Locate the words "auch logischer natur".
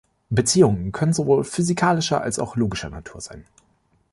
2.39-3.21